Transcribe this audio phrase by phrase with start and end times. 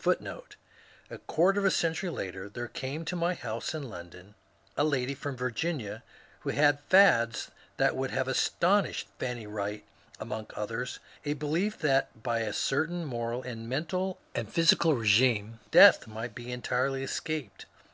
[0.00, 0.42] ^^
[1.08, 4.34] A quarter of a century later there came to my boase in London
[4.76, 6.02] a lady from Virginia
[6.40, 9.82] who had fads that would have astounded Fanny Wright,
[10.20, 16.06] among others a belief that by a certain moral and mental and physical regimen death
[16.06, 17.64] might be entirely escaped.